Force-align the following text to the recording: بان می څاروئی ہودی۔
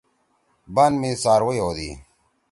بان 0.73 0.91
می 1.01 1.11
څاروئی 1.21 1.59
ہودی۔ 1.63 1.89